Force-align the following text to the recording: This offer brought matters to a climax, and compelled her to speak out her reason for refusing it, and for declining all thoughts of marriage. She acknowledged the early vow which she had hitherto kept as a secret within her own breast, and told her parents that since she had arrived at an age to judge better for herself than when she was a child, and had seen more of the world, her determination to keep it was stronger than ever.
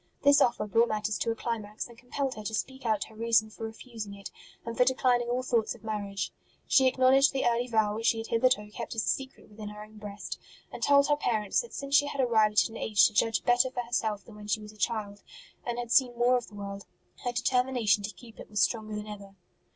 This 0.23 0.41
offer 0.41 0.65
brought 0.65 0.89
matters 0.89 1.19
to 1.19 1.29
a 1.29 1.35
climax, 1.35 1.87
and 1.87 1.95
compelled 1.95 2.33
her 2.33 2.43
to 2.45 2.55
speak 2.55 2.87
out 2.87 3.03
her 3.03 3.13
reason 3.15 3.51
for 3.51 3.65
refusing 3.65 4.15
it, 4.15 4.31
and 4.65 4.75
for 4.75 4.83
declining 4.83 5.27
all 5.29 5.43
thoughts 5.43 5.75
of 5.75 5.83
marriage. 5.83 6.31
She 6.65 6.87
acknowledged 6.87 7.33
the 7.33 7.45
early 7.45 7.67
vow 7.67 7.93
which 7.93 8.07
she 8.07 8.17
had 8.17 8.25
hitherto 8.25 8.71
kept 8.71 8.95
as 8.95 9.05
a 9.05 9.07
secret 9.07 9.47
within 9.47 9.69
her 9.69 9.83
own 9.83 9.97
breast, 9.97 10.39
and 10.71 10.81
told 10.81 11.07
her 11.07 11.15
parents 11.15 11.61
that 11.61 11.75
since 11.75 11.95
she 11.95 12.07
had 12.07 12.19
arrived 12.19 12.63
at 12.63 12.69
an 12.69 12.77
age 12.77 13.05
to 13.05 13.13
judge 13.13 13.43
better 13.43 13.69
for 13.69 13.81
herself 13.83 14.25
than 14.25 14.33
when 14.33 14.47
she 14.47 14.59
was 14.59 14.71
a 14.71 14.75
child, 14.75 15.21
and 15.63 15.77
had 15.77 15.91
seen 15.91 16.17
more 16.17 16.35
of 16.35 16.47
the 16.47 16.55
world, 16.55 16.87
her 17.23 17.31
determination 17.31 18.01
to 18.01 18.11
keep 18.15 18.39
it 18.39 18.49
was 18.49 18.59
stronger 18.59 18.95
than 18.95 19.05
ever. 19.05 19.35